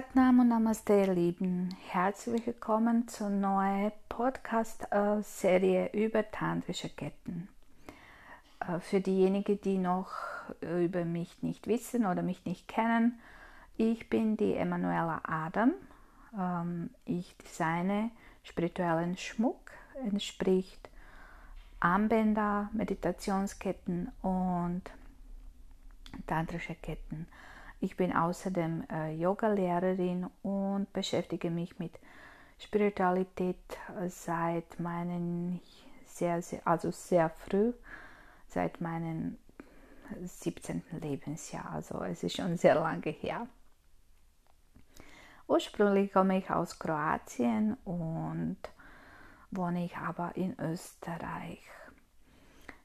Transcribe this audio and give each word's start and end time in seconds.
Satnam 0.00 0.40
und 0.40 0.48
Namaste, 0.48 0.94
ihr 0.94 1.12
Lieben. 1.12 1.76
Herzlich 1.90 2.46
willkommen 2.46 3.06
zur 3.06 3.28
neuen 3.28 3.92
Podcast-Serie 4.08 5.90
über 5.92 6.30
tantrische 6.30 6.88
Ketten. 6.88 7.48
Äh, 8.60 8.80
für 8.80 9.02
diejenigen, 9.02 9.60
die 9.60 9.76
noch 9.76 10.12
über 10.62 11.04
mich 11.04 11.42
nicht 11.42 11.66
wissen 11.66 12.06
oder 12.06 12.22
mich 12.22 12.46
nicht 12.46 12.66
kennen, 12.66 13.20
ich 13.76 14.08
bin 14.08 14.38
die 14.38 14.54
Emanuela 14.54 15.20
Adam. 15.24 15.74
Ähm, 16.34 16.88
ich 17.04 17.36
designe 17.36 18.10
spirituellen 18.42 19.18
Schmuck, 19.18 19.70
entspricht 20.02 20.88
Armbänder, 21.78 22.70
Meditationsketten 22.72 24.10
und 24.22 24.82
tantrische 26.26 26.74
Ketten. 26.76 27.26
Ich 27.80 27.96
bin 27.96 28.14
außerdem 28.14 28.84
äh, 28.92 29.14
Yoga-Lehrerin 29.14 30.28
und 30.42 30.92
beschäftige 30.92 31.50
mich 31.50 31.78
mit 31.78 31.98
Spiritualität 32.58 33.56
äh, 33.98 34.08
seit 34.08 34.78
meinen 34.78 35.60
sehr, 36.04 36.42
sehr, 36.42 36.60
also 36.66 36.90
sehr 36.90 37.30
früh, 37.30 37.72
seit 38.48 38.82
meinem 38.82 39.38
17. 40.22 40.82
Lebensjahr. 41.00 41.70
Also 41.72 42.02
es 42.02 42.22
ist 42.22 42.36
schon 42.36 42.58
sehr 42.58 42.74
lange 42.74 43.10
her. 43.10 43.46
Ursprünglich 45.48 46.12
komme 46.12 46.38
ich 46.38 46.50
aus 46.50 46.78
Kroatien 46.78 47.78
und 47.84 48.58
wohne 49.50 49.86
ich 49.86 49.96
aber 49.96 50.36
in 50.36 50.54
Österreich. 50.60 51.60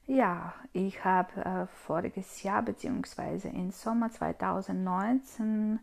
Ja, 0.08 0.54
ich 0.72 1.04
habe 1.04 1.44
äh, 1.44 1.66
voriges 1.66 2.44
Jahr 2.44 2.62
bzw. 2.62 3.48
im 3.48 3.72
Sommer 3.72 4.08
2019 4.08 5.80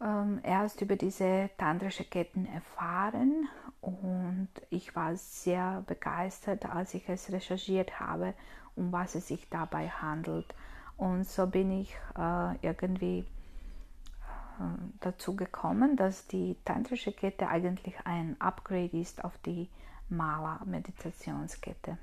ähm, 0.00 0.40
erst 0.42 0.80
über 0.80 0.96
diese 0.96 1.50
tantrische 1.58 2.04
Ketten 2.04 2.46
erfahren 2.46 3.46
und 3.82 4.48
ich 4.70 4.96
war 4.96 5.14
sehr 5.16 5.84
begeistert, 5.86 6.64
als 6.64 6.94
ich 6.94 7.06
es 7.10 7.30
recherchiert 7.30 8.00
habe, 8.00 8.32
um 8.74 8.90
was 8.90 9.16
es 9.16 9.28
sich 9.28 9.50
dabei 9.50 9.90
handelt. 9.90 10.54
Und 10.96 11.26
so 11.26 11.46
bin 11.46 11.70
ich 11.72 11.94
äh, 12.16 12.56
irgendwie 12.62 13.18
äh, 13.18 14.64
dazu 15.00 15.36
gekommen, 15.36 15.96
dass 15.96 16.26
die 16.26 16.56
tantrische 16.64 17.12
Kette 17.12 17.48
eigentlich 17.48 18.06
ein 18.06 18.40
Upgrade 18.40 18.96
ist 18.98 19.24
auf 19.24 19.36
die 19.38 19.68
Mala-Meditationskette. 20.08 21.98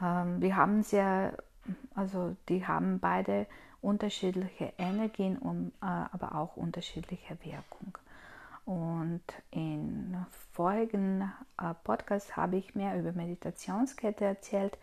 Ähm, 0.00 0.40
wir 0.40 0.56
haben 0.56 0.82
sehr, 0.82 1.36
also 1.94 2.36
die 2.48 2.66
haben 2.66 2.98
beide 3.00 3.46
unterschiedliche 3.80 4.72
Energien, 4.78 5.38
und, 5.38 5.72
äh, 5.80 5.86
aber 5.86 6.34
auch 6.34 6.56
unterschiedliche 6.56 7.36
Wirkung. 7.44 7.96
Und 8.64 9.22
in 9.52 10.16
vorigen 10.52 11.32
äh, 11.60 11.72
Podcast 11.84 12.36
habe 12.36 12.56
ich 12.56 12.74
mehr 12.74 12.98
über 12.98 13.12
Meditationskette 13.12 14.24
erzählt 14.24 14.76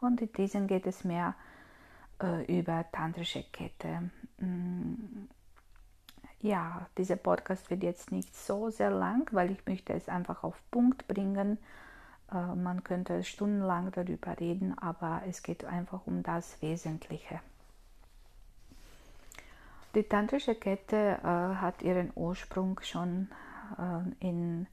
und 0.00 0.22
in 0.22 0.32
diesem 0.32 0.66
geht 0.66 0.86
es 0.86 1.04
mehr 1.04 1.34
äh, 2.22 2.44
über 2.58 2.86
tantrische 2.92 3.42
Kette. 3.42 4.10
Mm, 4.38 5.26
ja, 6.40 6.86
dieser 6.96 7.16
Podcast 7.16 7.68
wird 7.70 7.82
jetzt 7.82 8.10
nicht 8.10 8.34
so 8.34 8.70
sehr 8.70 8.90
lang, 8.90 9.28
weil 9.32 9.50
ich 9.50 9.66
möchte 9.66 9.92
es 9.92 10.08
einfach 10.08 10.42
auf 10.42 10.58
Punkt 10.70 11.06
bringen 11.06 11.58
man 12.32 12.82
könnte 12.82 13.22
stundenlang 13.22 13.92
darüber 13.92 14.38
reden, 14.40 14.76
aber 14.78 15.22
es 15.28 15.42
geht 15.42 15.64
einfach 15.64 16.06
um 16.06 16.22
das 16.22 16.60
Wesentliche. 16.60 17.40
Die 19.96 20.02
tantrische 20.02 20.54
Kette 20.54 21.18
äh, 21.22 21.26
hat 21.26 21.80
ihren 21.80 22.12
Ursprung 22.14 22.78
schon 22.82 23.28
äh, 23.78 24.26
in 24.26 24.66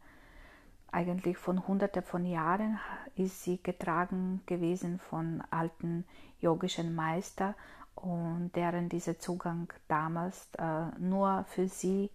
eigentlich 0.92 1.38
von 1.38 1.66
hunderten 1.66 2.04
von 2.04 2.26
Jahren 2.26 2.80
ist 3.16 3.44
sie 3.44 3.62
getragen 3.64 4.42
gewesen 4.46 5.00
von 5.00 5.42
alten 5.50 6.06
yogischen 6.42 6.94
Meistern 6.94 7.56
und 7.96 8.52
deren 8.56 8.90
dieser 8.90 9.18
Zugang 9.18 9.72
damals 9.88 10.50
äh, 10.58 10.88
nur 11.00 11.46
für 11.48 11.70
sie 11.70 12.10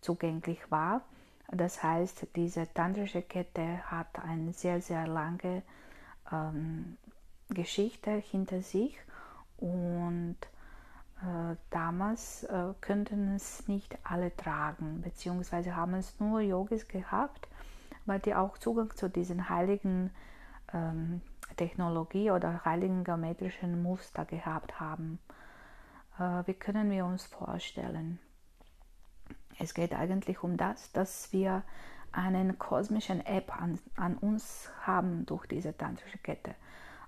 zugänglich 0.00 0.70
war. 0.70 1.02
Das 1.50 1.82
heißt, 1.82 2.28
diese 2.36 2.72
tantrische 2.72 3.22
Kette 3.22 3.78
hat 3.90 4.18
eine 4.18 4.52
sehr, 4.52 4.80
sehr 4.80 5.06
lange 5.06 5.62
ähm, 6.32 6.96
Geschichte 7.50 8.10
hinter 8.10 8.62
sich 8.62 8.98
und 9.58 10.36
äh, 11.20 11.56
damals 11.70 12.44
äh, 12.44 12.72
könnten 12.80 13.34
es 13.34 13.68
nicht 13.68 13.96
alle 14.04 14.34
tragen, 14.36 15.00
beziehungsweise 15.02 15.76
haben 15.76 15.94
es 15.94 16.18
nur 16.18 16.40
Yogis 16.40 16.88
gehabt, 16.88 17.48
weil 18.06 18.20
die 18.20 18.34
auch 18.34 18.58
Zugang 18.58 18.94
zu 18.96 19.08
diesen 19.08 19.48
heiligen 19.48 20.10
ähm, 20.72 21.20
Technologie 21.56 22.30
oder 22.30 22.64
heiligen 22.64 23.04
geometrischen 23.04 23.82
Muster 23.82 24.24
gehabt 24.24 24.80
haben. 24.80 25.18
Äh, 26.18 26.46
wie 26.46 26.54
können 26.54 26.90
wir 26.90 27.04
uns 27.04 27.26
vorstellen? 27.26 28.18
Es 29.58 29.74
geht 29.74 29.92
eigentlich 29.94 30.42
um 30.42 30.56
das, 30.56 30.90
dass 30.92 31.30
wir 31.32 31.62
einen 32.12 32.58
kosmischen 32.58 33.24
App 33.26 33.60
an, 33.60 33.78
an 33.96 34.16
uns 34.16 34.70
haben 34.82 35.26
durch 35.26 35.46
diese 35.46 35.76
tantrische 35.76 36.18
Kette. 36.18 36.54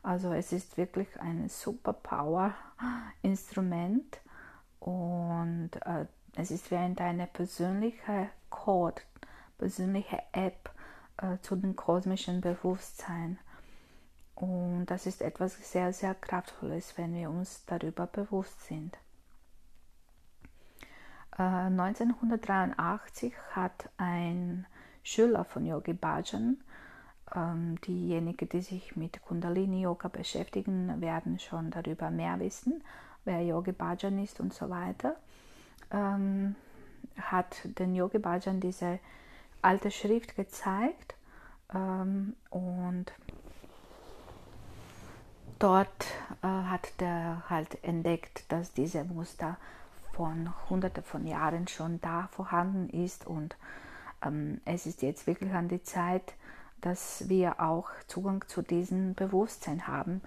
Also 0.03 0.33
es 0.33 0.53
ist 0.53 0.77
wirklich 0.77 1.09
ein 1.21 1.49
Superpower-Instrument 1.49 4.21
und 4.79 5.71
äh, 5.85 6.07
es 6.37 6.51
ist 6.51 6.71
wie 6.71 6.77
eine 6.77 7.27
persönliche 7.27 8.29
Code, 8.51 9.03
persönliche 9.59 10.23
App 10.33 10.71
äh, 11.17 11.39
zu 11.41 11.57
dem 11.57 11.77
kosmischen 11.77 12.41
Bewusstsein. 12.41 13.39
Und 14.35 14.87
das 14.87 15.07
ist 15.07 15.23
etwas 15.23 15.73
sehr, 15.73 15.93
sehr 15.93 16.15
Kraftvolles, 16.15 16.99
wenn 16.99 17.15
wir 17.15 17.31
uns 17.31 17.65
darüber 17.65 18.07
bewusst 18.07 18.67
sind. 18.67 18.99
1983 21.39 23.33
äh, 23.33 23.37
hat 23.53 23.91
ein 23.99 24.67
Schüler 25.03 25.45
von 25.45 25.67
Yogi 25.67 25.93
Bhajan, 25.93 26.59
ähm, 27.35 27.81
diejenigen, 27.83 28.49
die 28.49 28.61
sich 28.63 28.97
mit 28.97 29.23
Kundalini 29.23 29.83
Yoga 29.83 30.09
beschäftigen, 30.09 31.01
werden 31.01 31.39
schon 31.39 31.71
darüber 31.71 32.11
mehr 32.11 32.41
wissen, 32.41 32.83
wer 33.25 33.43
Yogi 33.43 33.73
Bhajan 33.73 34.19
ist 34.23 34.41
und 34.41 34.55
so 34.55 34.71
weiter, 34.71 35.17
ähm, 35.91 36.55
hat 37.21 37.57
den 37.79 37.95
Yogi 37.95 38.19
Bhajan 38.19 38.61
diese 38.61 38.99
alte 39.61 39.91
Schrift 39.91 40.37
gezeigt 40.37 41.17
ähm, 41.75 42.35
und 42.51 43.13
dort 45.59 46.07
äh, 46.43 46.47
hat 46.47 46.93
er 46.99 47.43
halt 47.51 47.83
entdeckt, 47.85 48.51
dass 48.51 48.73
diese 48.73 49.05
Muster 49.05 49.59
von 50.17 50.51
hunderten 50.71 51.05
von 51.05 51.27
Jahren 51.27 51.69
schon 51.69 52.01
da 52.01 52.29
vorhanden 52.29 52.89
ist 52.89 53.27
und 53.27 53.55
ähm, 54.25 54.63
es 54.65 54.87
ist 54.87 55.03
jetzt 55.03 55.27
wirklich 55.27 55.53
an 55.53 55.69
die 55.69 55.83
Zeit, 55.83 56.33
dass 56.81 57.29
wir 57.29 57.61
auch 57.61 57.91
Zugang 58.07 58.43
zu 58.49 58.63
diesem 58.63 59.15
Bewusstsein 59.15 59.87
haben, 59.87 60.23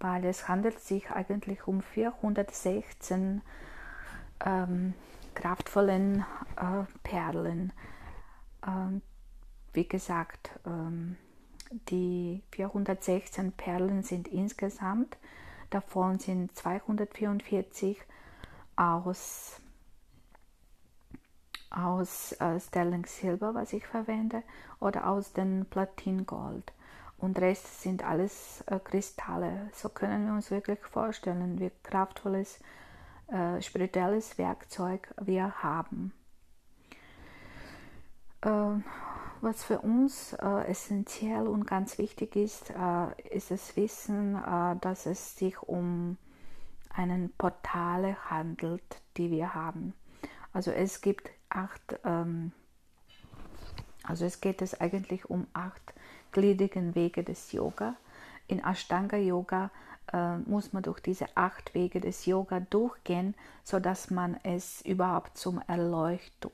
weil 0.00 0.24
es 0.24 0.48
handelt 0.48 0.80
sich 0.80 1.12
eigentlich 1.12 1.68
um 1.68 1.80
416 1.80 3.42
ähm, 4.44 4.94
kraftvollen 5.36 6.24
äh, 6.56 6.84
Perlen. 7.04 7.72
Ähm, 8.66 9.00
wie 9.72 9.86
gesagt, 9.86 10.58
ähm, 10.66 11.16
die 11.88 12.42
416 12.50 13.52
Perlen 13.52 14.02
sind 14.02 14.26
insgesamt, 14.26 15.18
davon 15.70 16.18
sind 16.18 16.56
244 16.56 17.96
aus, 18.80 19.60
aus 21.70 22.32
äh, 22.40 22.58
Sterling 22.58 23.04
Silber, 23.04 23.54
was 23.54 23.72
ich 23.74 23.86
verwende, 23.86 24.42
oder 24.80 25.06
aus 25.06 25.32
dem 25.34 25.66
Platingold. 25.66 26.72
Und 27.18 27.38
Rest 27.38 27.82
sind 27.82 28.02
alles 28.02 28.64
äh, 28.66 28.78
Kristalle. 28.78 29.68
So 29.74 29.90
können 29.90 30.26
wir 30.26 30.32
uns 30.32 30.50
wirklich 30.50 30.80
vorstellen, 30.80 31.60
wie 31.60 31.70
kraftvolles 31.82 32.58
äh, 33.28 33.60
spirituelles 33.60 34.38
Werkzeug 34.38 35.14
wir 35.20 35.62
haben. 35.62 36.14
Äh, 38.40 38.80
was 39.42 39.62
für 39.62 39.80
uns 39.80 40.32
äh, 40.32 40.66
essentiell 40.66 41.46
und 41.46 41.66
ganz 41.66 41.98
wichtig 41.98 42.36
ist, 42.36 42.70
äh, 42.70 43.28
ist 43.36 43.50
das 43.50 43.76
Wissen, 43.76 44.36
äh, 44.36 44.76
dass 44.80 45.04
es 45.04 45.36
sich 45.36 45.62
um 45.62 46.16
einen 46.94 47.32
Portale 47.32 48.16
handelt, 48.30 49.00
die 49.16 49.30
wir 49.30 49.54
haben. 49.54 49.94
Also 50.52 50.70
es 50.70 51.00
gibt 51.00 51.30
acht, 51.48 51.98
ähm, 52.04 52.52
also 54.02 54.24
es 54.24 54.40
geht 54.40 54.62
es 54.62 54.80
eigentlich 54.80 55.30
um 55.30 55.46
acht 55.52 55.94
gliedrigen 56.32 56.94
Wege 56.94 57.22
des 57.22 57.52
Yoga. 57.52 57.96
In 58.46 58.58
Ashtanga 58.64 59.16
Yoga 59.16 59.70
äh, 60.12 60.38
muss 60.38 60.72
man 60.72 60.82
durch 60.82 61.00
diese 61.00 61.36
acht 61.36 61.74
Wege 61.74 62.00
des 62.00 62.26
Yoga 62.26 62.60
durchgehen, 62.60 63.34
sodass 63.64 64.10
man 64.10 64.38
es 64.42 64.82
überhaupt 64.82 65.38
zum 65.38 65.62
Erleuchtung 65.66 66.52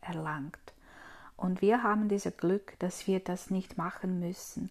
erlangt. 0.00 0.58
Und 1.36 1.62
wir 1.62 1.82
haben 1.82 2.08
dieses 2.08 2.36
Glück, 2.36 2.78
dass 2.80 3.06
wir 3.06 3.20
das 3.20 3.50
nicht 3.50 3.78
machen 3.78 4.18
müssen. 4.20 4.70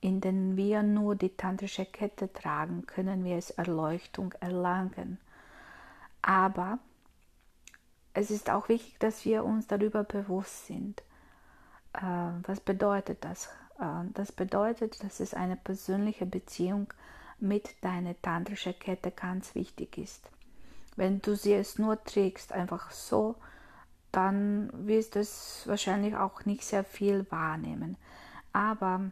Indem 0.00 0.56
wir 0.56 0.82
nur 0.82 1.14
die 1.14 1.36
tantrische 1.36 1.84
Kette 1.84 2.32
tragen, 2.32 2.86
können 2.86 3.24
wir 3.24 3.36
es 3.36 3.50
Erleuchtung 3.50 4.32
erlangen. 4.40 5.18
Aber 6.22 6.78
es 8.14 8.30
ist 8.30 8.50
auch 8.50 8.68
wichtig, 8.68 8.98
dass 8.98 9.24
wir 9.24 9.44
uns 9.44 9.66
darüber 9.66 10.04
bewusst 10.04 10.66
sind. 10.66 11.02
Äh, 11.92 12.00
was 12.46 12.60
bedeutet 12.60 13.24
das? 13.24 13.46
Äh, 13.78 14.04
das 14.14 14.32
bedeutet, 14.32 15.02
dass 15.04 15.20
es 15.20 15.34
eine 15.34 15.56
persönliche 15.56 16.26
Beziehung 16.26 16.92
mit 17.38 17.82
deiner 17.82 18.20
tantrischen 18.20 18.78
Kette 18.78 19.10
ganz 19.10 19.54
wichtig 19.54 19.98
ist. 19.98 20.28
Wenn 20.96 21.22
du 21.22 21.34
sie 21.36 21.54
es 21.54 21.78
nur 21.78 22.02
trägst, 22.04 22.52
einfach 22.52 22.90
so, 22.90 23.36
dann 24.12 24.70
wirst 24.86 25.14
du 25.14 25.20
es 25.20 25.62
wahrscheinlich 25.66 26.16
auch 26.16 26.44
nicht 26.44 26.64
sehr 26.64 26.84
viel 26.84 27.26
wahrnehmen. 27.30 27.96
Aber 28.52 29.10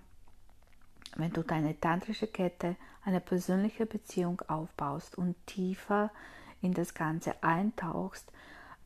wenn 1.18 1.32
du 1.32 1.42
deine 1.42 1.78
tantrische 1.78 2.26
Kette, 2.26 2.76
eine 3.04 3.20
persönliche 3.20 3.86
Beziehung 3.86 4.40
aufbaust 4.48 5.18
und 5.18 5.34
tiefer 5.46 6.10
in 6.62 6.72
das 6.72 6.94
Ganze 6.94 7.42
eintauchst, 7.42 8.32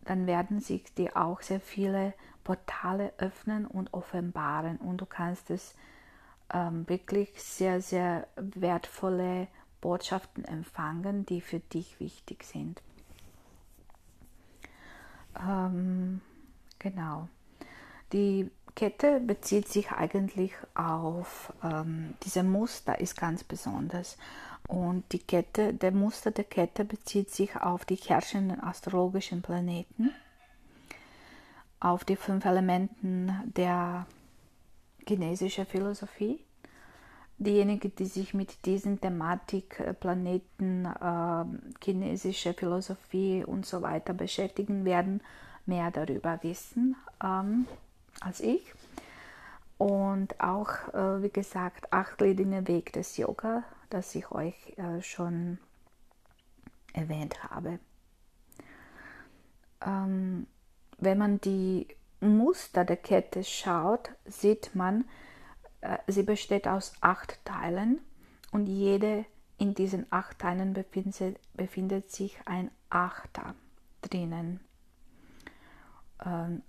dann 0.05 0.27
werden 0.27 0.61
sich 0.61 0.93
dir 0.95 1.17
auch 1.17 1.41
sehr 1.41 1.61
viele 1.61 2.15
Portale 2.43 3.13
öffnen 3.19 3.67
und 3.67 3.95
offenbaren 3.95 4.79
und 4.79 5.01
du 5.01 5.07
kannst 5.07 5.51
es 5.51 5.75
ähm, 6.53 6.89
wirklich 6.89 7.31
sehr, 7.41 7.81
sehr 7.81 8.27
wertvolle 8.37 9.47
Botschaften 9.81 10.45
empfangen, 10.45 11.25
die 11.27 11.41
für 11.41 11.61
dich 11.61 12.01
wichtig 12.01 12.45
sind. 12.45 12.83
Ähm, 15.39 16.21
genau. 16.79 17.29
Die 18.13 18.51
Kette 18.75 19.21
bezieht 19.21 19.69
sich 19.69 19.93
eigentlich 19.93 20.53
auf 20.75 21.53
ähm, 21.63 22.15
diese 22.23 22.43
Muster 22.43 22.99
ist 23.01 23.17
ganz 23.17 23.45
besonders 23.45 24.17
und 24.69 25.05
die 25.13 25.19
Kette, 25.19 25.75
der 25.75 25.93
Muster 25.93 26.31
der 26.31 26.45
Kette 26.45 26.85
bezieht 26.85 27.31
sich 27.31 27.57
auf 27.57 27.85
die 27.85 27.97
herrschenden 27.97 28.61
astrologischen 28.61 29.43
Planeten, 29.43 30.11
auf 31.81 32.05
die 32.05 32.17
fünf 32.17 32.45
Elementen 32.45 33.33
der 33.57 34.07
chinesischen 35.07 35.67
Philosophie. 35.67 36.41
Diejenigen, 37.39 37.93
die 37.97 38.07
sich 38.07 38.35
mit 38.35 38.65
diesen 38.67 39.01
Thematik, 39.01 39.81
äh, 39.81 39.95
Planeten, 39.95 40.87
äh, 40.87 41.45
chinesische 41.83 42.55
Philosophie 42.55 43.45
und 43.45 43.67
so 43.67 43.83
weiter 43.83 44.15
beschäftigen 44.15 44.85
werden, 44.85 45.21
mehr 45.67 45.91
darüber 45.91 46.39
wissen 46.43 46.95
ähm, 47.23 47.67
als 48.21 48.41
ich. 48.41 48.73
Und 49.79 50.41
auch, 50.41 50.95
äh, 50.95 51.23
wie 51.23 51.31
gesagt, 51.31 51.93
achtgliedrigen 51.93 52.69
Weg 52.69 52.93
des 52.93 53.17
Yoga, 53.17 53.65
das 53.91 54.15
ich 54.15 54.31
euch 54.31 54.79
äh, 54.79 55.03
schon 55.03 55.59
erwähnt 56.93 57.43
habe. 57.43 57.79
Ähm, 59.85 60.47
wenn 60.99 61.19
man 61.19 61.41
die 61.41 61.89
Muster 62.21 62.85
der 62.85 62.97
Kette 62.97 63.43
schaut, 63.43 64.11
sieht 64.25 64.75
man, 64.75 65.05
äh, 65.81 65.99
sie 66.07 66.23
besteht 66.23 66.69
aus 66.69 66.93
acht 67.01 67.45
Teilen 67.45 68.01
und 68.53 68.67
jede 68.67 69.25
in 69.59 69.75
diesen 69.75 70.07
acht 70.11 70.39
Teilen 70.39 70.73
befindet, 70.73 71.39
befindet 71.55 72.11
sich 72.11 72.39
ein 72.45 72.71
Achter 72.91 73.55
drinnen, 74.03 74.61
ähm, 76.25 76.63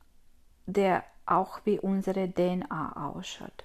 der 0.66 1.04
auch 1.25 1.62
wie 1.66 1.80
unsere 1.80 2.30
DNA 2.30 3.12
ausschaut. 3.14 3.64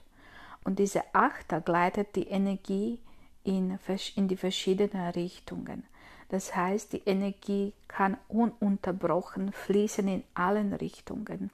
Und 0.64 0.78
diese 0.78 1.02
Achter 1.14 1.60
gleitet 1.60 2.14
die 2.16 2.28
Energie 2.28 2.98
in, 3.44 3.78
in 4.16 4.28
die 4.28 4.36
verschiedenen 4.36 5.10
Richtungen. 5.10 5.84
Das 6.28 6.54
heißt, 6.54 6.92
die 6.92 7.02
Energie 7.06 7.72
kann 7.86 8.18
ununterbrochen 8.28 9.52
fließen 9.52 10.06
in 10.08 10.24
allen 10.34 10.74
Richtungen. 10.74 11.50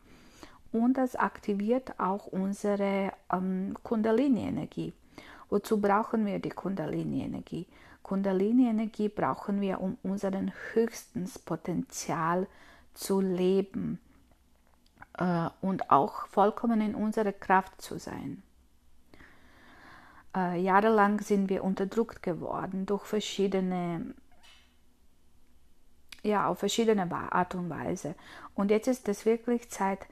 Und 0.72 0.94
das 0.94 1.14
aktiviert 1.14 2.00
auch 2.00 2.26
unsere 2.26 3.12
ähm, 3.32 3.76
Kundalini-Energie. 3.84 4.92
Wozu 5.48 5.80
brauchen 5.80 6.26
wir 6.26 6.40
die 6.40 6.50
Kundalini-Energie? 6.50 7.66
Kundalini-Energie 8.02 9.08
brauchen 9.08 9.60
wir, 9.60 9.80
um 9.80 9.96
unseren 10.02 10.52
höchsten 10.72 11.30
Potenzial 11.44 12.48
zu 12.94 13.20
leben 13.20 14.00
äh, 15.18 15.48
und 15.60 15.90
auch 15.90 16.26
vollkommen 16.28 16.80
in 16.80 16.94
unserer 16.94 17.32
Kraft 17.32 17.80
zu 17.80 17.98
sein. 17.98 18.42
Äh, 20.36 20.60
jahrelang 20.60 21.20
sind 21.20 21.48
wir 21.48 21.62
unterdrückt 21.62 22.22
geworden 22.22 22.86
durch 22.86 23.04
verschiedene, 23.04 24.14
ja, 26.22 26.48
auf 26.48 26.58
verschiedene 26.58 27.10
Art 27.12 27.54
und 27.54 27.70
Weise. 27.70 28.14
Und 28.54 28.70
jetzt 28.70 28.88
ist 28.88 29.08
es 29.08 29.24
wirklich 29.24 29.70
Zeit, 29.70 30.06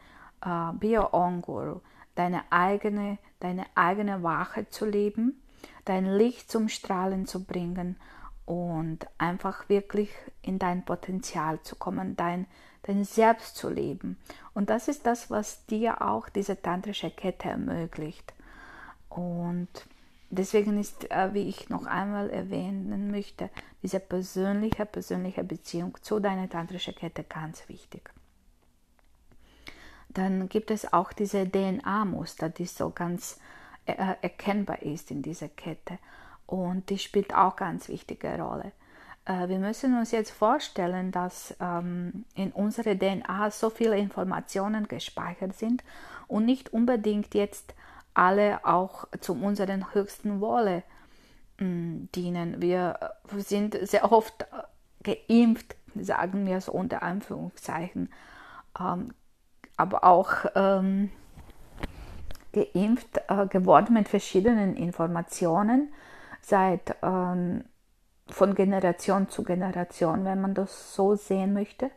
äh, 0.45 0.73
Bio 0.75 1.09
Onguru, 1.13 1.81
deine 2.15 2.43
eigene, 2.51 3.19
deine 3.41 3.67
eigene 3.75 4.23
Wache 4.23 4.69
zu 4.69 4.87
leben, 4.87 5.43
dein 5.85 6.07
Licht 6.07 6.51
zum 6.51 6.69
Strahlen 6.69 7.27
zu 7.27 7.45
bringen 7.45 7.97
und 8.45 9.07
einfach 9.19 9.69
wirklich 9.69 10.11
in 10.43 10.59
dein 10.59 10.85
Potenzial 10.85 11.61
zu 11.63 11.77
kommen, 11.77 12.17
dein, 12.17 12.47
dein 12.83 13.05
Selbst 13.05 13.57
zu 13.57 13.69
leben. 13.69 14.19
Und 14.55 14.71
das 14.71 14.89
ist 14.89 15.07
das, 15.07 15.31
was 15.31 15.67
dir 15.67 16.03
auch 16.03 16.29
diese 16.29 16.61
tantrische 16.61 17.11
Kette 17.11 17.49
ermöglicht. 17.49 18.33
Und 19.09 19.69
deswegen 20.31 20.79
ist, 20.79 21.11
äh, 21.11 21.33
wie 21.33 21.49
ich 21.49 21.69
noch 21.69 21.87
einmal 21.87 22.31
erwähnen 22.31 23.11
möchte, 23.11 23.51
diese 23.83 24.01
persönliche, 24.01 24.87
persönliche 24.87 25.45
Beziehung 25.45 25.97
zu 26.03 26.19
deiner 26.19 26.49
tantrischen 26.49 26.95
Kette 26.95 27.25
ganz 27.25 27.69
wichtig. 27.69 28.11
Dann 30.09 30.49
gibt 30.49 30.71
es 30.71 30.93
auch 30.93 31.13
diese 31.13 31.49
DNA-Muster, 31.49 32.51
die 32.51 32.67
so 32.67 32.91
ganz 32.91 33.39
äh, 33.87 33.95
erkennbar 34.21 34.83
ist 34.83 35.11
in 35.11 35.23
dieser 35.23 35.49
Kette. 35.49 35.99
Und 36.47 36.91
die 36.91 36.99
spielt 36.99 37.35
auch 37.35 37.57
ganz 37.57 37.89
wichtige 37.89 38.39
Rolle. 38.41 38.73
Äh, 39.25 39.49
wir 39.49 39.59
müssen 39.59 39.97
uns 39.97 40.11
jetzt 40.11 40.31
vorstellen, 40.31 41.11
dass 41.11 41.55
ähm, 41.61 42.25
in 42.35 42.53
unserer 42.53 42.97
DNA 42.97 43.51
so 43.51 43.71
viele 43.71 43.99
Informationen 43.99 44.89
gespeichert 44.89 45.57
sind 45.57 45.85
und 46.29 46.45
nicht 46.45 46.73
unbedingt 46.73 47.35
jetzt 47.35 47.75
alle 48.15 48.65
auch 48.65 49.07
zu 49.21 49.35
unserem 49.35 49.95
höchsten 49.95 50.41
Wohle 50.41 50.83
mh, 51.59 51.67
mm, 51.67 52.09
dienen. 52.15 52.61
Wir 52.61 52.99
sind 53.37 53.79
sehr 53.83 54.11
oft 54.11 54.47
äh, 55.05 55.17
geimpft, 55.29 55.77
sagen 55.95 56.47
wir 56.47 56.61
so 56.61 56.73
unter 56.73 57.03
Anführungszeichen, 57.03 58.11
ähm, 58.79 59.15
aber 59.77 60.05
auch 60.05 60.47
ähm, 60.55 61.11
geimpft 62.53 63.21
äh, 63.29 63.47
geworden 63.47 63.95
mit 63.95 64.09
verschiedenen 64.09 64.77
Informationen 64.77 65.93
seit 66.41 66.97
ähm, 67.03 67.65
von 68.33 68.55
Generation 68.55 69.29
zu 69.29 69.43
Generation, 69.43 70.25
wenn 70.25 70.41
man 70.41 70.55
das 70.55 70.95
so 70.95 71.15
sehen 71.15 71.53
möchte. 71.53 71.91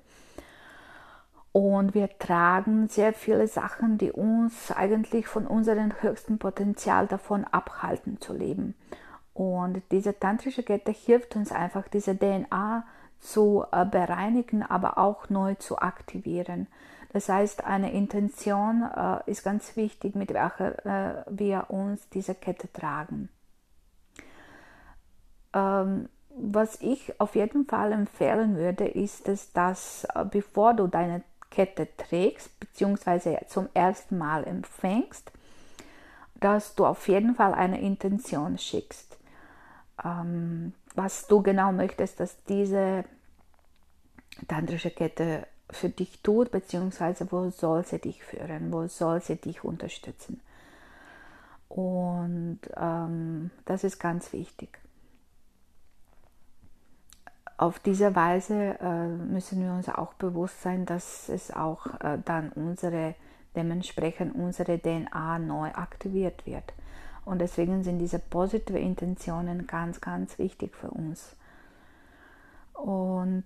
Und 1.51 1.93
wir 1.93 2.09
tragen 2.19 2.89
sehr 2.89 3.13
viele 3.13 3.47
Sachen, 3.47 3.97
die 3.97 4.11
uns 4.11 4.71
eigentlich 4.71 5.27
von 5.27 5.47
unserem 5.47 5.93
höchsten 6.01 6.37
Potenzial 6.37 7.07
davon 7.07 7.45
abhalten 7.45 8.19
zu 8.19 8.33
leben. 8.33 8.75
Und 9.33 9.81
diese 9.91 10.19
tantrische 10.19 10.63
Kette 10.63 10.91
hilft 10.91 11.35
uns 11.37 11.53
einfach, 11.53 11.87
diese 11.87 12.17
DNA 12.17 12.85
zu 13.19 13.63
äh, 13.71 13.85
bereinigen, 13.85 14.63
aber 14.63 14.97
auch 14.97 15.29
neu 15.29 15.55
zu 15.55 15.79
aktivieren. 15.79 16.67
Das 17.13 17.29
heißt, 17.29 17.63
eine 17.63 17.93
Intention 17.93 18.83
äh, 18.83 19.19
ist 19.31 19.43
ganz 19.43 19.77
wichtig, 19.77 20.15
mit 20.15 20.33
welcher 20.33 20.85
äh, 20.85 21.23
wir 21.29 21.69
uns 21.69 22.09
diese 22.09 22.35
Kette 22.35 22.71
tragen. 22.73 23.29
Ähm, 25.53 26.09
was 26.37 26.81
ich 26.81 27.19
auf 27.19 27.35
jeden 27.35 27.65
Fall 27.65 27.91
empfehlen 27.91 28.55
würde, 28.55 28.85
ist 28.85 29.27
es, 29.27 29.53
dass 29.53 30.05
äh, 30.15 30.25
bevor 30.25 30.73
du 30.73 30.87
deine 30.87 31.23
Kette 31.49 31.87
trägst, 31.95 32.59
beziehungsweise 32.59 33.39
zum 33.47 33.69
ersten 33.73 34.17
Mal 34.17 34.43
empfängst, 34.45 35.31
dass 36.35 36.75
du 36.75 36.85
auf 36.85 37.07
jeden 37.07 37.35
Fall 37.35 37.53
eine 37.53 37.79
Intention 37.79 38.57
schickst. 38.57 39.17
Ähm, 40.03 40.73
was 40.95 41.27
du 41.27 41.41
genau 41.41 41.71
möchtest, 41.71 42.19
dass 42.19 42.43
diese 42.43 43.05
tantrische 44.47 44.91
Kette 44.91 45.47
für 45.69 45.89
dich 45.89 46.21
tut, 46.21 46.51
beziehungsweise 46.51 47.31
wo 47.31 47.49
soll 47.49 47.85
sie 47.85 47.99
dich 47.99 48.23
führen, 48.23 48.71
wo 48.71 48.87
soll 48.87 49.21
sie 49.21 49.37
dich 49.37 49.63
unterstützen. 49.63 50.41
Und 51.69 52.59
ähm, 52.75 53.51
das 53.65 53.83
ist 53.83 53.99
ganz 53.99 54.31
wichtig. 54.33 54.84
Auf 57.57 57.79
diese 57.79 58.15
Weise 58.15 58.77
äh, 58.79 59.07
müssen 59.07 59.63
wir 59.63 59.71
uns 59.71 59.87
auch 59.87 60.13
bewusst 60.13 60.61
sein, 60.61 60.85
dass 60.85 61.29
es 61.29 61.51
auch 61.51 61.87
äh, 62.01 62.17
dann 62.25 62.49
unsere, 62.49 63.15
dementsprechend 63.55 64.35
unsere 64.35 64.79
DNA 64.79 65.39
neu 65.39 65.69
aktiviert 65.69 66.45
wird. 66.45 66.73
Und 67.23 67.39
deswegen 67.39 67.83
sind 67.83 67.99
diese 67.99 68.19
positive 68.19 68.77
Intentionen 68.77 69.67
ganz, 69.67 70.01
ganz 70.01 70.37
wichtig 70.37 70.75
für 70.75 70.91
uns. 70.91 71.35
Und 72.73 73.45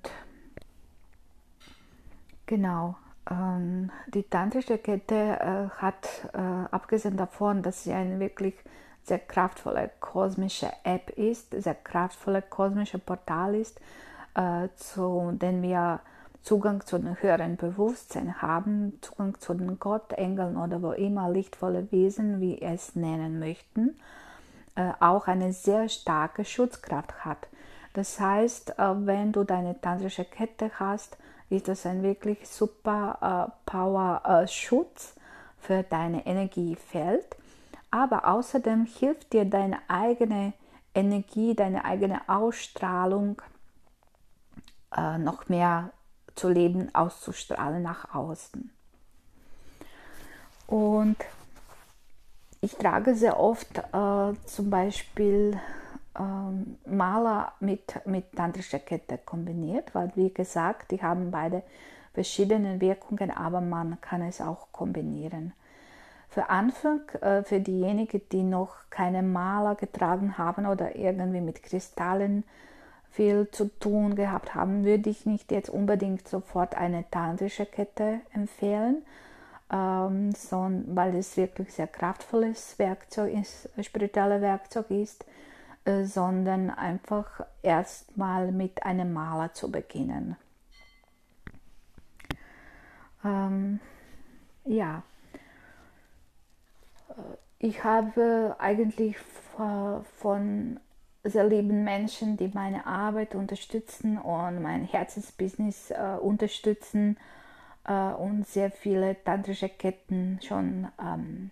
genau, 2.46 2.96
ähm, 3.30 3.92
die 4.08 4.24
tantrische 4.24 4.80
Kette 4.80 5.16
äh, 5.16 5.70
hat, 5.78 6.30
äh, 6.34 6.38
abgesehen 6.40 7.16
davon, 7.16 7.62
dass 7.62 7.84
sie 7.84 7.94
eine 7.94 8.20
wirklich 8.20 8.56
sehr 9.10 9.20
kraftvolle 9.20 9.90
kosmische 10.00 10.72
App 10.84 11.10
ist, 11.12 11.52
sehr 11.52 11.76
kraftvolle 11.76 12.42
kosmische 12.42 13.00
Portal 13.00 13.56
ist, 13.56 13.80
äh, 14.36 14.70
zu 14.78 15.32
dem 15.34 15.62
wir 15.62 16.00
Zugang 16.42 16.86
zu 16.86 16.96
einem 16.96 17.22
höheren 17.22 17.58
Bewusstsein 17.58 18.42
haben, 18.42 18.98
Zugang 19.02 19.38
zu 19.40 19.54
den 19.54 19.78
Gott, 19.78 20.14
Engeln 20.14 20.56
oder 20.56 20.82
wo 20.82 20.92
immer 20.94 21.30
lichtvolle 21.30 21.92
Wesen, 21.92 22.40
wie 22.40 22.62
es 22.62 22.96
nennen 22.96 23.40
möchten, 23.40 24.00
äh, 24.76 24.92
auch 25.02 25.28
eine 25.28 25.52
sehr 25.52 25.90
starke 25.90 26.46
Schutzkraft 26.46 27.26
hat. 27.26 27.48
Das 27.94 28.20
heißt, 28.20 28.80
äh, 28.80 29.06
wenn 29.06 29.34
du 29.34 29.44
deine 29.44 29.82
tantrische 29.82 30.24
Kette 30.24 30.72
hast, 30.80 31.18
ist 31.50 31.68
das 31.68 31.86
ein 31.86 32.04
wirklich 32.04 32.48
super 32.48 33.50
äh, 33.50 33.70
Power-Schutz 33.70 35.16
äh, 35.16 35.20
für 35.60 35.84
deine 35.84 36.26
Energiefeld 36.26 37.26
aber 37.92 38.28
außerdem 38.28 38.86
hilft 38.86 39.34
dir 39.34 39.46
deine 39.46 39.80
eigene 39.88 40.54
Energie, 40.94 41.56
deine 41.56 41.86
eigene 41.86 42.28
Ausstrahlung 42.28 43.42
äh, 44.96 45.18
noch 45.18 45.50
mehr 45.50 45.92
zu 46.36 46.50
leben, 46.50 46.94
auszustrahlen 46.94 47.84
nach 47.84 48.14
außen. 48.14 48.72
Und 50.68 51.18
ich 52.62 52.76
trage 52.76 53.16
sehr 53.16 53.40
oft 53.40 53.78
äh, 53.78 54.34
zum 54.46 54.70
Beispiel 54.70 55.60
äh, 56.16 56.90
Maler 56.90 57.54
mit, 57.60 58.06
mit 58.06 58.34
tantrischer 58.34 58.80
Kette 58.80 59.18
kombiniert, 59.18 59.96
weil 59.96 60.12
wie 60.16 60.34
gesagt, 60.34 60.92
die 60.92 61.02
haben 61.02 61.32
beide 61.32 61.64
verschiedene 62.14 62.82
Wirkungen, 62.82 63.32
aber 63.32 63.62
man 63.62 64.00
kann 64.02 64.22
es 64.22 64.42
auch 64.42 64.68
kombinieren. 64.72 65.54
Für 66.30 66.50
Anfang, 66.50 67.02
äh, 67.22 67.44
für 67.44 67.60
diejenigen, 67.60 68.22
die 68.32 68.44
noch 68.44 68.76
keine 68.90 69.24
Maler 69.24 69.76
getragen 69.76 70.38
haben 70.38 70.66
oder 70.66 70.96
irgendwie 70.96 71.42
mit 71.42 71.64
Kristallen 71.64 72.44
viel 73.12 73.50
zu 73.50 73.66
tun 73.80 74.16
gehabt 74.16 74.54
haben, 74.54 74.86
würde 74.86 75.10
ich 75.10 75.26
nicht 75.26 75.52
jetzt 75.52 75.70
unbedingt 75.70 76.28
sofort 76.28 76.76
eine 76.76 77.10
tantrische 77.10 77.66
Kette 77.66 78.22
empfehlen, 78.32 79.04
ähm, 79.72 80.32
sondern, 80.34 80.96
weil 80.96 81.16
es 81.16 81.36
wirklich 81.36 81.74
sehr 81.74 81.88
kraftvolles 81.88 82.78
Werkzeug 82.78 83.34
ist, 83.34 83.70
spirituelles 83.84 84.42
Werkzeug 84.42 84.92
ist, 84.92 85.26
äh, 85.86 86.04
sondern 86.04 86.70
einfach 86.70 87.42
erstmal 87.64 88.52
mit 88.52 88.84
einem 88.84 89.14
Maler 89.14 89.54
zu 89.54 89.72
beginnen. 89.72 90.36
Ähm, 93.26 93.80
ja, 94.66 95.04
ich 97.60 97.84
habe 97.84 98.56
eigentlich 98.60 99.18
von 100.18 100.80
sehr 101.24 101.46
lieben 101.46 101.84
Menschen, 101.84 102.38
die 102.38 102.50
meine 102.54 102.86
Arbeit 102.86 103.36
unterstützen 103.36 104.18
und 104.18 104.62
mein 104.62 104.86
Herzensbusiness 104.86 105.92
äh, 105.92 106.18
unterstützen 106.22 107.18
äh, 107.86 108.14
und 108.14 108.48
sehr 108.48 108.72
viele 108.72 109.22
tantrische 109.24 109.68
Ketten 109.68 110.40
schon 110.42 110.88
ähm, 111.02 111.52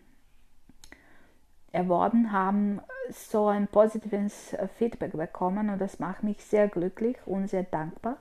erworben 1.74 2.32
haben, 2.32 2.82
so 3.12 3.48
ein 3.48 3.68
positives 3.68 4.56
Feedback 4.78 5.12
bekommen 5.12 5.70
und 5.70 5.80
das 5.80 6.00
macht 6.00 6.24
mich 6.24 6.44
sehr 6.44 6.68
glücklich 6.68 7.18
und 7.26 7.48
sehr 7.50 7.64
dankbar, 7.64 8.18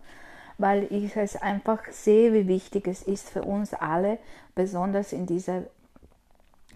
weil 0.58 0.86
ich 0.90 1.16
es 1.16 1.36
einfach 1.36 1.86
sehe, 1.90 2.32
wie 2.34 2.48
wichtig 2.48 2.88
es 2.88 3.02
ist 3.02 3.30
für 3.30 3.42
uns 3.42 3.72
alle, 3.72 4.18
besonders 4.54 5.12
in 5.12 5.26
dieser 5.26 5.62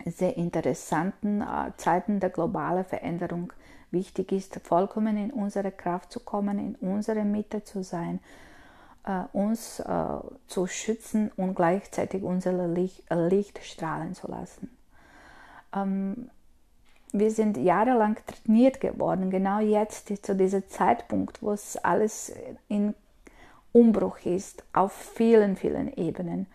sehr 0.07 0.37
interessanten 0.37 1.43
äh, 1.43 1.73
Zeiten 1.77 2.21
der 2.21 2.31
globalen 2.31 2.85
Veränderung 2.85 3.53
wichtig 3.91 4.33
ist, 4.33 4.61
vollkommen 4.63 5.17
in 5.17 5.31
unsere 5.31 5.73
Kraft 5.73 6.13
zu 6.13 6.21
kommen, 6.21 6.59
in 6.59 6.75
unsere 6.77 7.25
Mitte 7.25 7.65
zu 7.65 7.83
sein, 7.83 8.21
äh, 9.05 9.23
uns 9.33 9.81
äh, 9.81 10.05
zu 10.47 10.67
schützen 10.67 11.31
und 11.37 11.55
gleichzeitig 11.55 12.23
unser 12.23 12.53
Licht, 12.69 13.59
strahlen 13.63 14.15
zu 14.15 14.29
lassen. 14.31 14.71
Ähm, 15.75 16.31
wir 17.13 17.31
sind 17.33 17.57
jahrelang 17.57 18.17
trainiert 18.27 18.81
geworden, 18.81 19.31
genau 19.31 19.59
jetzt 19.59 20.25
zu 20.25 20.37
diesem 20.37 20.69
Zeitpunkt, 20.69 21.43
wo 21.43 21.51
es 21.53 21.77
alles 21.77 22.33
in 22.69 22.95
Umbruch 23.73 24.19
ist, 24.25 24.63
auf 24.73 24.93
vielen, 24.93 25.57
vielen 25.57 25.93
Ebenen 25.97 26.47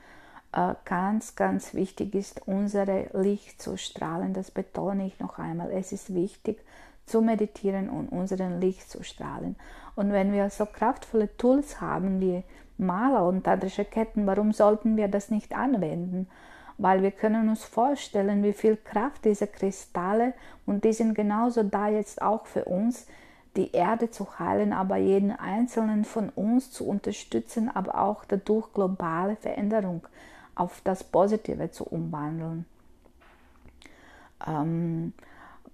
ganz, 0.85 1.35
ganz 1.35 1.73
wichtig 1.73 2.15
ist, 2.15 2.47
unsere 2.47 3.09
Licht 3.13 3.61
zu 3.61 3.77
strahlen. 3.77 4.33
Das 4.33 4.51
betone 4.51 5.05
ich 5.05 5.19
noch 5.19 5.37
einmal. 5.37 5.69
Es 5.71 5.91
ist 5.91 6.13
wichtig 6.13 6.63
zu 7.05 7.21
meditieren 7.21 7.89
und 7.89 8.07
unseren 8.09 8.61
Licht 8.61 8.89
zu 8.89 9.03
strahlen. 9.03 9.57
Und 9.95 10.11
wenn 10.13 10.31
wir 10.31 10.49
so 10.49 10.65
kraftvolle 10.65 11.35
Tools 11.37 11.81
haben 11.81 12.21
wie 12.21 12.43
Maler 12.77 13.27
und 13.27 13.43
tantrische 13.43 13.85
Ketten, 13.85 14.27
warum 14.27 14.53
sollten 14.53 14.97
wir 14.97 15.07
das 15.09 15.29
nicht 15.29 15.53
anwenden? 15.53 16.27
Weil 16.77 17.03
wir 17.03 17.11
können 17.11 17.49
uns 17.49 17.63
vorstellen, 17.63 18.43
wie 18.43 18.53
viel 18.53 18.77
Kraft 18.77 19.25
diese 19.25 19.47
Kristalle 19.47 20.33
und 20.65 20.83
die 20.83 20.93
sind 20.93 21.15
genauso 21.15 21.63
da 21.63 21.89
jetzt 21.89 22.21
auch 22.21 22.45
für 22.45 22.65
uns, 22.65 23.07
die 23.55 23.71
Erde 23.71 24.09
zu 24.09 24.39
heilen, 24.39 24.73
aber 24.73 24.97
jeden 24.97 25.31
einzelnen 25.31 26.03
von 26.03 26.29
uns 26.29 26.71
zu 26.71 26.85
unterstützen, 26.85 27.71
aber 27.73 28.01
auch 28.01 28.25
dadurch 28.25 28.73
globale 28.73 29.37
Veränderung 29.37 30.05
auf 30.55 30.81
das 30.83 31.03
Positive 31.03 31.71
zu 31.71 31.83
umwandeln. 31.85 32.65
Ähm, 34.47 35.13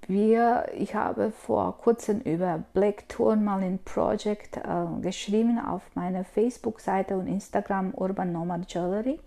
wir, 0.07 0.65
ich 0.75 0.95
habe 0.95 1.31
vor 1.31 1.77
kurzem 1.77 2.21
über 2.21 2.63
Black 2.73 3.07
Tourmalin 3.07 3.79
Project 3.85 4.57
äh, 4.57 5.01
geschrieben 5.01 5.59
auf 5.59 5.83
meiner 5.93 6.23
Facebook-Seite 6.23 7.17
und 7.17 7.27
Instagram 7.27 7.93
Urban 7.93 8.31
Nomad 8.31 8.73
Jewelry. 8.73 9.19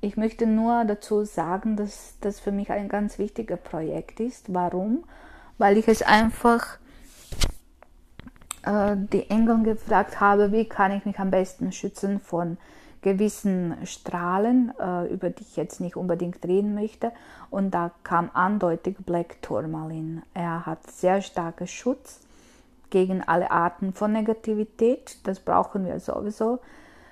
Ich 0.00 0.16
möchte 0.16 0.46
nur 0.46 0.84
dazu 0.84 1.24
sagen, 1.24 1.76
dass 1.76 2.16
das 2.20 2.40
für 2.40 2.52
mich 2.52 2.70
ein 2.70 2.88
ganz 2.88 3.18
wichtiges 3.18 3.58
Projekt 3.60 4.20
ist. 4.20 4.52
Warum? 4.52 5.04
Weil 5.56 5.78
ich 5.78 5.88
es 5.88 6.02
einfach 6.02 6.78
äh, 8.62 8.96
die 8.96 9.30
Engel 9.30 9.62
gefragt 9.62 10.20
habe, 10.20 10.52
wie 10.52 10.68
kann 10.68 10.92
ich 10.92 11.06
mich 11.06 11.18
am 11.18 11.30
besten 11.30 11.72
schützen 11.72 12.20
von 12.20 12.58
gewissen 13.06 13.76
Strahlen, 13.86 14.72
äh, 14.80 15.06
über 15.06 15.30
die 15.30 15.44
ich 15.44 15.54
jetzt 15.54 15.80
nicht 15.80 15.94
unbedingt 15.94 16.44
reden 16.44 16.74
möchte. 16.74 17.12
Und 17.50 17.70
da 17.70 17.92
kam 18.02 18.32
eindeutig 18.34 18.96
Black 19.06 19.40
Tourmalin. 19.42 20.22
Er 20.34 20.66
hat 20.66 20.90
sehr 20.90 21.22
starken 21.22 21.68
Schutz 21.68 22.26
gegen 22.90 23.22
alle 23.22 23.52
Arten 23.52 23.92
von 23.92 24.10
Negativität. 24.10 25.18
Das 25.22 25.38
brauchen 25.38 25.86
wir 25.86 26.00
sowieso. 26.00 26.58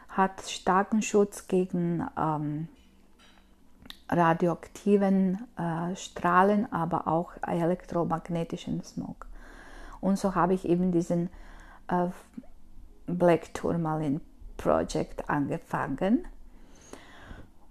Hat 0.09 0.43
starken 0.49 1.01
Schutz 1.01 1.47
gegen 1.47 2.05
ähm, 2.19 2.67
radioaktiven 4.09 5.47
äh, 5.57 5.95
Strahlen, 5.95 6.73
aber 6.73 7.07
auch 7.07 7.35
elektromagnetischen 7.47 8.83
Smog. 8.83 9.27
Und 10.01 10.19
so 10.19 10.35
habe 10.35 10.55
ich 10.55 10.69
eben 10.69 10.91
diesen 10.91 11.31
äh, 11.87 12.09
Black 13.07 13.55
Tourmalin 13.55 14.21
Project 14.57 15.29
angefangen. 15.29 16.27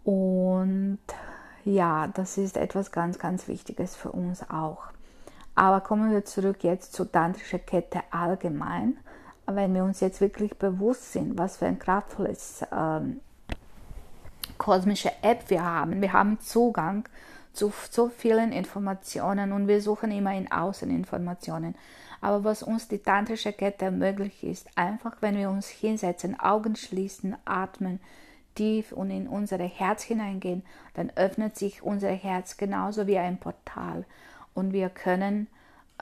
Und 0.03 0.99
ja, 1.63 2.07
das 2.07 2.37
ist 2.37 2.57
etwas 2.57 2.91
ganz, 2.91 3.19
ganz 3.19 3.47
Wichtiges 3.47 3.95
für 3.95 4.11
uns 4.11 4.49
auch. 4.49 4.83
Aber 5.55 5.81
kommen 5.81 6.11
wir 6.11 6.25
zurück 6.25 6.63
jetzt 6.63 6.93
zur 6.93 7.11
tantrischen 7.11 7.65
Kette 7.65 8.01
allgemein. 8.11 8.97
Wenn 9.45 9.73
wir 9.73 9.83
uns 9.83 9.99
jetzt 9.99 10.21
wirklich 10.21 10.57
bewusst 10.57 11.13
sind, 11.13 11.37
was 11.37 11.57
für 11.57 11.65
ein 11.65 11.79
kraftvolles 11.79 12.65
ähm, 12.71 13.19
kosmische 14.57 15.11
App 15.21 15.49
wir 15.49 15.63
haben. 15.63 16.01
Wir 16.01 16.13
haben 16.13 16.39
Zugang 16.39 17.07
zu 17.51 17.71
so 17.91 18.09
vielen 18.09 18.51
Informationen 18.51 19.51
und 19.51 19.67
wir 19.67 19.81
suchen 19.81 20.11
immer 20.11 20.33
in 20.33 20.51
Außeninformationen. 20.51 21.75
Aber 22.23 22.45
was 22.45 22.63
uns 22.63 22.87
die 22.87 22.99
tantrische 22.99 23.51
Kette 23.51 23.83
ermöglicht, 23.83 24.43
ist 24.43 24.69
einfach, 24.77 25.17
wenn 25.19 25.35
wir 25.35 25.49
uns 25.49 25.67
hinsetzen, 25.67 26.39
Augen 26.39 26.77
schließen, 26.77 27.35
atmen, 27.43 27.99
tief 28.55 28.93
und 28.93 29.11
in 29.11 29.27
unser 29.27 29.57
Herz 29.57 30.03
hineingehen, 30.03 30.63
dann 30.93 31.11
öffnet 31.17 31.57
sich 31.57 31.83
unser 31.83 32.11
Herz 32.11 32.55
genauso 32.55 33.07
wie 33.07 33.17
ein 33.17 33.39
Portal 33.39 34.05
und 34.53 34.71
wir 34.71 34.87
können 34.87 35.47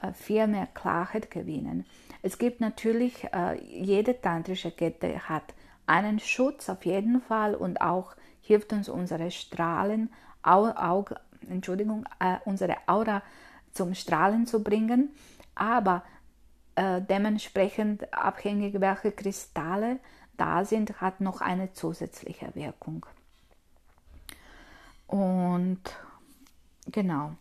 äh, 0.00 0.12
viel 0.12 0.46
mehr 0.46 0.68
Klarheit 0.72 1.28
gewinnen. 1.32 1.86
Es 2.22 2.38
gibt 2.38 2.60
natürlich, 2.60 3.24
äh, 3.34 3.60
jede 3.60 4.20
tantrische 4.20 4.70
Kette 4.70 5.28
hat 5.28 5.54
einen 5.86 6.20
Schutz 6.20 6.68
auf 6.68 6.86
jeden 6.86 7.20
Fall 7.20 7.56
und 7.56 7.80
auch 7.80 8.14
hilft 8.42 8.72
uns 8.72 8.88
unsere 8.88 9.32
Strahlen, 9.32 10.08
Au, 10.44 10.66
Au, 10.68 11.04
Entschuldigung, 11.50 12.04
äh, 12.20 12.36
unsere 12.44 12.76
Aura 12.86 13.22
zum 13.72 13.94
Strahlen 13.94 14.46
zu 14.46 14.62
bringen. 14.62 15.10
Aber 15.54 16.02
äh, 16.74 17.00
dementsprechend 17.02 18.12
abhängig, 18.12 18.80
welche 18.80 19.12
Kristalle 19.12 19.98
da 20.36 20.64
sind, 20.64 21.00
hat 21.00 21.20
noch 21.20 21.40
eine 21.40 21.72
zusätzliche 21.72 22.54
Wirkung. 22.54 23.06
Und 25.06 25.82
genau. 26.86 27.32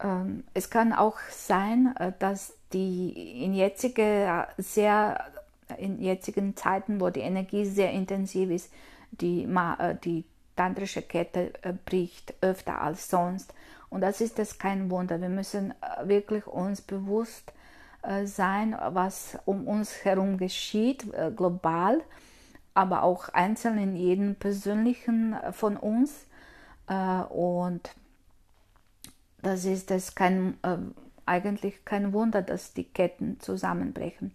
Ähm, 0.00 0.44
es 0.54 0.70
kann 0.70 0.92
auch 0.92 1.18
sein, 1.30 1.94
äh, 1.98 2.12
dass 2.18 2.54
die 2.72 3.44
in 3.44 3.54
jetzige 3.54 4.48
sehr 4.58 5.32
in 5.78 6.00
jetzigen 6.00 6.56
Zeiten, 6.56 7.00
wo 7.00 7.10
die 7.10 7.20
Energie 7.20 7.64
sehr 7.64 7.90
intensiv 7.90 8.50
ist, 8.50 8.72
die, 9.10 9.42
äh, 9.42 9.96
die 10.04 10.24
tantrische 10.56 11.02
Kette 11.02 11.52
äh, 11.62 11.72
bricht 11.72 12.34
öfter 12.40 12.80
als 12.80 13.08
sonst. 13.08 13.54
Und 13.88 14.00
das 14.00 14.20
ist 14.20 14.38
das 14.38 14.58
kein 14.58 14.90
Wunder. 14.90 15.20
Wir 15.20 15.28
müssen 15.28 15.72
wirklich 16.02 16.46
uns 16.46 16.82
bewusst 16.82 17.52
sein, 18.24 18.76
was 18.90 19.38
um 19.44 19.66
uns 19.66 20.04
herum 20.04 20.38
geschieht, 20.38 21.06
global, 21.36 22.02
aber 22.74 23.04
auch 23.04 23.28
einzeln 23.30 23.78
in 23.78 23.94
jedem 23.94 24.34
persönlichen 24.34 25.36
von 25.52 25.76
uns. 25.76 26.26
Und 27.30 27.90
das 29.46 29.64
ist 29.64 29.90
es 29.90 30.14
kein, 30.14 30.58
äh, 30.62 30.76
eigentlich 31.24 31.84
kein 31.84 32.12
Wunder, 32.12 32.42
dass 32.42 32.74
die 32.74 32.84
Ketten 32.84 33.38
zusammenbrechen. 33.40 34.34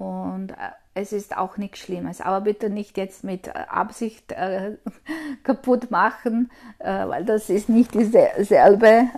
Und 0.00 0.52
äh, 0.52 0.54
es 0.94 1.12
ist 1.12 1.36
auch 1.36 1.58
nichts 1.58 1.80
Schlimmes. 1.80 2.22
Aber 2.22 2.40
bitte 2.40 2.70
nicht 2.70 2.96
jetzt 2.96 3.22
mit 3.22 3.48
äh, 3.48 3.50
Absicht 3.68 4.32
äh, 4.32 4.78
kaputt 5.44 5.90
machen, 5.90 6.50
äh, 6.78 7.06
weil 7.06 7.26
das 7.26 7.50
ist 7.50 7.68
nicht 7.68 7.94
dieselbe 7.94 8.86
äh, 8.88 9.08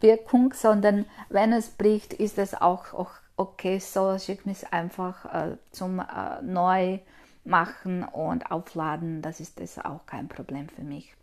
Wirkung, 0.00 0.52
sondern 0.54 1.06
wenn 1.28 1.52
es 1.52 1.68
bricht, 1.70 2.12
ist 2.12 2.36
es 2.36 2.54
auch, 2.54 2.94
auch 2.94 3.12
okay. 3.36 3.78
So 3.78 4.18
schickt 4.18 4.46
es 4.46 4.70
einfach 4.70 5.54
zum 5.70 6.02
Neumachen 6.42 8.04
und 8.04 8.50
Aufladen. 8.50 9.22
Das 9.22 9.40
ist 9.40 9.60
das 9.60 9.78
auch 9.78 10.04
kein 10.04 10.28
Problem 10.28 10.68
für 10.68 10.82
mich. 10.82 11.14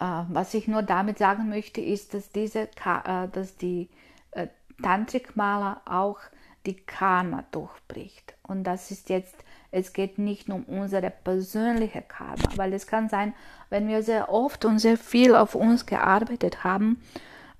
Äh, 0.00 0.24
was 0.28 0.54
ich 0.54 0.68
nur 0.68 0.82
damit 0.82 1.18
sagen 1.18 1.48
möchte, 1.48 1.80
ist, 1.80 2.14
dass, 2.14 2.30
diese, 2.30 2.68
äh, 2.84 3.28
dass 3.32 3.56
die 3.56 3.88
äh, 4.30 4.46
Tantrikmaler 4.82 5.80
auch 5.86 6.20
die 6.68 6.76
Karma 6.76 7.44
durchbricht. 7.50 8.34
Und 8.42 8.64
das 8.64 8.90
ist 8.90 9.08
jetzt, 9.08 9.34
es 9.70 9.92
geht 9.92 10.18
nicht 10.18 10.48
um 10.50 10.64
unsere 10.64 11.10
persönliche 11.10 12.02
Karma, 12.02 12.48
weil 12.56 12.72
es 12.74 12.86
kann 12.86 13.08
sein, 13.08 13.32
wenn 13.70 13.88
wir 13.88 14.02
sehr 14.02 14.32
oft 14.32 14.64
und 14.64 14.78
sehr 14.78 14.98
viel 14.98 15.34
auf 15.34 15.54
uns 15.54 15.86
gearbeitet 15.86 16.64
haben, 16.64 17.02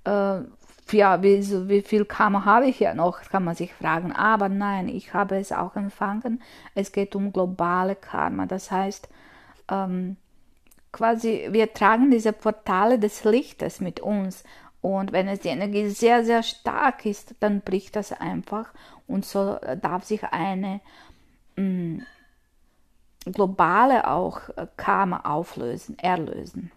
äh, 0.05 0.41
ja, 0.93 1.23
wie, 1.23 1.69
wie 1.69 1.83
viel 1.83 2.05
Karma 2.05 2.45
habe 2.45 2.67
ich 2.67 2.81
ja 2.81 2.95
noch, 2.95 3.21
kann 3.23 3.45
man 3.45 3.55
sich 3.55 3.75
fragen. 3.75 4.13
Aber 4.13 4.49
nein, 4.49 4.89
ich 4.89 5.13
habe 5.13 5.37
es 5.37 5.53
auch 5.53 5.77
empfangen. 5.77 6.43
Es 6.75 6.93
geht 6.93 7.15
um 7.15 7.33
globale 7.33 7.95
Karma. 7.95 8.47
Das 8.47 8.71
heißt, 8.71 9.09
ähm, 9.71 10.17
quasi, 10.93 11.49
wir 11.51 11.73
tragen 11.73 12.11
diese 12.11 12.33
Portale 12.33 12.99
des 12.99 13.25
Lichtes 13.25 13.81
mit 13.81 14.01
uns. 14.01 14.45
Und 14.81 15.13
wenn 15.13 15.29
es 15.29 15.41
die 15.41 15.49
Energie 15.49 15.89
sehr, 15.89 16.25
sehr 16.25 16.43
stark 16.43 17.05
ist, 17.05 17.35
dann 17.41 17.61
bricht 17.61 17.97
das 17.97 18.13
einfach. 18.13 18.73
Und 19.07 19.25
so 19.25 19.59
darf 19.81 20.05
sich 20.05 20.25
eine 20.25 20.81
mh, 21.57 21.63
mm, 21.63 22.07
globale 23.33 24.09
auch 24.09 24.49
äh, 24.51 24.67
Karma 24.77 25.21
auflösen, 25.21 25.99
erlösen. 25.99 26.71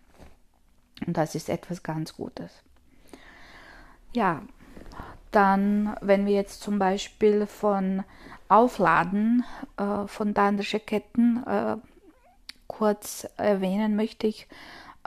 Und 1.05 1.17
das 1.17 1.35
ist 1.35 1.49
etwas 1.49 1.83
ganz 1.83 2.15
Gutes. 2.15 2.63
Ja, 4.13 4.41
dann, 5.31 5.95
wenn 6.01 6.25
wir 6.25 6.33
jetzt 6.33 6.61
zum 6.61 6.77
Beispiel 6.77 7.45
von 7.45 8.03
Aufladen 8.49 9.45
äh, 9.77 10.05
von 10.07 10.33
dandrische 10.33 10.79
Ketten 10.79 11.43
äh, 11.45 11.77
kurz 12.67 13.27
erwähnen 13.37 13.95
möchte 13.95 14.27
ich, 14.27 14.47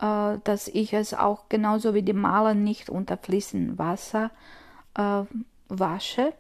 äh, 0.01 0.39
dass 0.45 0.69
ich 0.69 0.93
es 0.93 1.15
auch 1.15 1.49
genauso 1.49 1.95
wie 1.95 2.03
die 2.03 2.13
Maler 2.13 2.55
nicht 2.55 2.91
unter 2.91 3.17
fließendem 3.17 3.79
Wasser 3.79 4.31
äh, 4.97 5.23
wasche, 5.69 6.33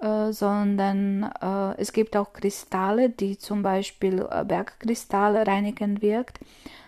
äh, 0.00 0.32
sondern 0.32 1.30
äh, 1.42 1.80
es 1.80 1.92
gibt 1.92 2.16
auch 2.16 2.32
Kristalle, 2.32 3.10
die 3.10 3.38
zum 3.38 3.62
Beispiel 3.62 4.26
äh, 4.30 4.44
Bergkristalle 4.44 5.46
reinigen 5.46 6.02
wirkt. 6.02 6.40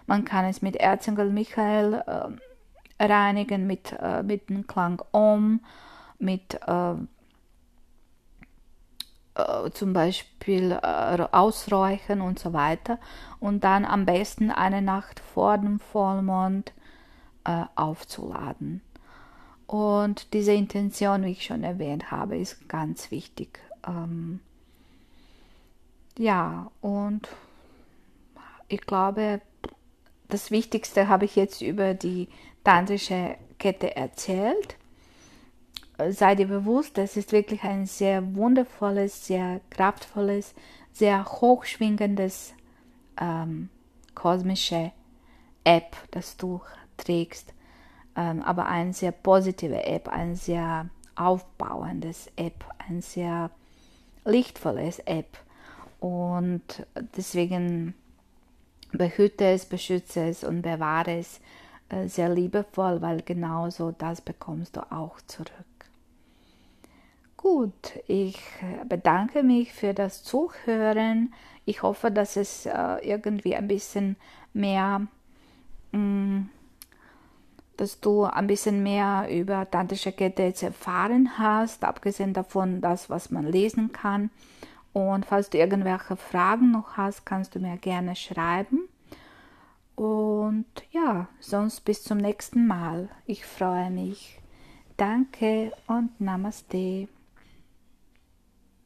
Man 0.07 0.25
kann 0.25 0.45
es 0.47 0.63
mit 0.63 0.77
Erzengel 0.77 1.31
Michael 1.31 2.03
äh, 2.07 3.05
reinigen, 3.05 3.67
mit, 3.67 3.97
mit 4.23 4.49
dem 4.49 4.69
Klang 4.69 5.03
Om, 5.11 5.61
mit 6.21 6.57
äh, 9.35 9.71
zum 9.71 9.93
Beispiel 9.93 10.73
äh, 10.73 11.27
ausräuchern 11.33 12.21
und 12.21 12.39
so 12.39 12.53
weiter 12.53 12.99
und 13.41 13.65
dann 13.65 13.85
am 13.85 14.05
besten 14.05 14.51
eine 14.51 14.83
Nacht 14.83 15.21
vor 15.21 15.57
dem 15.59 15.81
Vollmond 15.81 16.73
äh, 17.45 17.65
aufzuladen. 17.75 18.83
Und 19.67 20.35
diese 20.35 20.53
Intention, 20.53 21.25
wie 21.25 21.31
ich 21.31 21.45
schon 21.45 21.65
erwähnt 21.65 22.11
habe, 22.11 22.37
ist 22.37 22.69
ganz 22.69 23.11
wichtig. 23.11 23.59
Ähm, 23.87 24.41
ja, 26.19 26.71
und 26.83 27.27
ich 28.69 28.83
glaube, 28.83 29.41
das 30.29 30.51
Wichtigste 30.51 31.09
habe 31.09 31.25
ich 31.25 31.37
jetzt 31.37 31.63
über 31.63 31.95
die 31.95 32.29
tantrische 32.65 33.37
Kette 33.59 33.97
erzählt 33.97 34.77
sei 36.11 36.35
dir 36.35 36.49
bewusst, 36.49 36.99
das 36.99 37.17
ist 37.17 37.33
wirklich 37.33 37.63
ein 37.63 37.87
sehr 37.87 38.35
wundervolles, 38.35 39.27
sehr 39.27 39.61
kraftvolles, 39.71 40.55
sehr 40.93 41.25
hochschwingendes 41.25 42.55
ähm, 43.21 43.69
kosmische 44.15 44.93
App, 45.65 45.97
das 46.11 46.37
du 46.37 46.61
trägst, 46.97 47.53
ähm, 48.17 48.43
aber 48.43 48.67
eine 48.67 48.93
sehr 48.93 49.13
positive 49.13 49.85
App, 49.85 50.09
ein 50.09 50.35
sehr 50.35 50.89
aufbauendes 51.15 52.31
App, 52.37 52.65
ein 52.89 53.01
sehr 53.01 53.51
lichtvolles 54.25 54.99
App 55.01 55.39
und 56.01 56.87
deswegen 57.17 57.95
behüte 58.93 59.45
es, 59.45 59.67
beschütze 59.67 60.29
es 60.29 60.45
und 60.45 60.63
bewahre 60.63 61.19
es 61.19 61.41
äh, 61.89 62.09
sehr 62.09 62.29
liebevoll, 62.29 63.01
weil 63.01 63.23
genauso 63.23 63.93
das 63.93 64.21
bekommst 64.21 64.77
du 64.77 64.81
auch 64.93 65.21
zurück. 65.27 65.49
Gut, 67.43 67.99
ich 68.07 68.41
bedanke 68.89 69.43
mich 69.43 69.73
für 69.73 69.95
das 69.95 70.23
Zuhören. 70.23 71.35
Ich 71.65 71.83
hoffe, 71.83 72.13
dass 72.13 72.37
es 72.37 72.67
äh, 72.67 72.99
irgendwie 73.03 73.57
ein 73.57 73.67
bisschen 73.67 74.15
mehr, 74.53 75.09
mm, 75.91 76.43
dass 77.77 77.99
du 77.99 78.23
ein 78.23 78.47
bisschen 78.47 78.85
mehr 78.85 79.27
über 79.29 79.69
Tantische 79.69 80.13
Kette 80.13 80.45
jetzt 80.45 80.63
erfahren 80.63 81.37
hast, 81.37 81.83
abgesehen 81.83 82.33
davon 82.33 82.81
das, 82.81 83.11
was 83.11 83.33
man 83.33 83.51
lesen 83.51 83.91
kann. 83.91 84.31
Und 84.93 85.27
falls 85.27 85.51
du 85.51 85.59
irgendwelche 85.59 86.15
Fragen 86.15 86.71
noch 86.71 86.97
hast, 86.97 87.27
kannst 87.27 87.57
du 87.57 87.59
mir 87.59 87.77
gerne 87.77 88.15
schreiben. 88.15 88.89
Und 89.97 90.67
ja, 90.93 91.27
sonst 91.41 91.81
bis 91.81 92.05
zum 92.05 92.19
nächsten 92.19 92.69
Mal. 92.69 93.09
Ich 93.27 93.45
freue 93.45 93.91
mich. 93.91 94.39
Danke 94.97 95.73
und 95.89 96.21
Namaste. 96.21 97.09